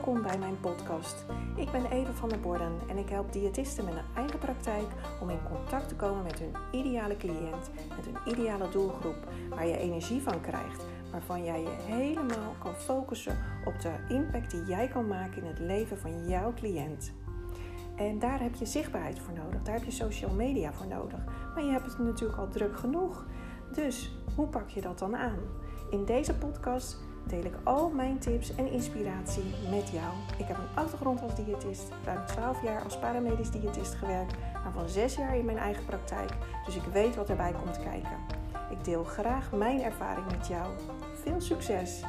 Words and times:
Welkom 0.00 0.22
bij 0.22 0.38
mijn 0.38 0.60
podcast. 0.60 1.24
Ik 1.56 1.70
ben 1.70 1.90
Eva 1.90 2.12
van 2.12 2.28
der 2.28 2.40
Borden 2.40 2.72
en 2.88 2.96
ik 2.96 3.08
help 3.08 3.32
diëtisten 3.32 3.84
met 3.84 3.94
een 3.94 4.14
eigen 4.16 4.38
praktijk 4.38 4.86
om 5.20 5.30
in 5.30 5.42
contact 5.42 5.88
te 5.88 5.96
komen 5.96 6.22
met 6.22 6.38
hun 6.38 6.54
ideale 6.72 7.16
cliënt, 7.16 7.70
met 7.96 8.04
hun 8.04 8.34
ideale 8.34 8.68
doelgroep, 8.68 9.16
waar 9.48 9.66
je 9.66 9.76
energie 9.76 10.22
van 10.22 10.40
krijgt, 10.40 10.84
waarvan 11.10 11.44
jij 11.44 11.60
je 11.60 11.76
helemaal 11.92 12.54
kan 12.58 12.74
focussen 12.74 13.38
op 13.64 13.80
de 13.80 14.14
impact 14.14 14.50
die 14.50 14.64
jij 14.64 14.88
kan 14.88 15.08
maken 15.08 15.42
in 15.42 15.48
het 15.48 15.58
leven 15.58 15.98
van 15.98 16.28
jouw 16.28 16.52
cliënt. 16.54 17.12
En 17.96 18.18
daar 18.18 18.40
heb 18.40 18.54
je 18.54 18.66
zichtbaarheid 18.66 19.18
voor 19.18 19.34
nodig, 19.34 19.62
daar 19.62 19.74
heb 19.74 19.84
je 19.84 19.90
social 19.90 20.32
media 20.32 20.72
voor 20.72 20.86
nodig. 20.86 21.24
Maar 21.54 21.64
je 21.64 21.70
hebt 21.70 21.86
het 21.86 21.98
natuurlijk 21.98 22.38
al 22.38 22.48
druk 22.48 22.76
genoeg. 22.76 23.26
Dus 23.72 24.16
hoe 24.34 24.46
pak 24.46 24.68
je 24.68 24.80
dat 24.80 24.98
dan 24.98 25.16
aan? 25.16 25.38
In 25.90 26.04
deze 26.04 26.34
podcast 26.34 26.98
deel 27.26 27.44
ik 27.44 27.54
al 27.62 27.88
mijn 27.88 28.18
tips 28.18 28.54
en 28.54 28.70
inspiratie 28.70 29.54
met 29.70 29.88
jou. 29.88 30.12
Ik 30.38 30.46
heb 30.46 30.56
een 30.56 30.74
achtergrond 30.82 31.22
als 31.22 31.34
diëtist, 31.34 31.88
ruim 32.04 32.26
12 32.26 32.62
jaar 32.62 32.84
als 32.84 32.98
paramedisch 32.98 33.50
diëtist 33.50 33.94
gewerkt, 33.94 34.34
van 34.72 34.88
6 34.88 35.14
jaar 35.14 35.36
in 35.36 35.44
mijn 35.44 35.58
eigen 35.58 35.84
praktijk, 35.84 36.30
dus 36.64 36.76
ik 36.76 36.84
weet 36.92 37.16
wat 37.16 37.28
erbij 37.28 37.52
komt 37.52 37.82
kijken. 37.82 38.18
Ik 38.70 38.84
deel 38.84 39.04
graag 39.04 39.52
mijn 39.52 39.82
ervaring 39.82 40.26
met 40.26 40.46
jou. 40.46 40.70
Veel 41.22 41.40
succes! 41.40 42.02